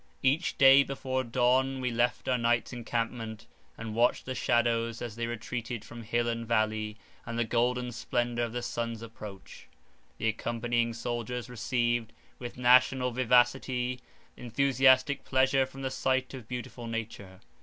[0.23, 3.45] Each day, before dawn, we left our night's encampment,
[3.77, 8.43] and watched the shadows as they retreated from hill and valley, and the golden splendour
[8.45, 9.67] of the sun's approach.
[10.17, 14.01] The accompanying soldiers received, with national vivacity,
[14.35, 17.39] enthusiastic pleasure from the sight of beautiful nature.